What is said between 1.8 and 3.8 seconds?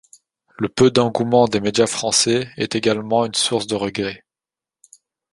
français est également une source de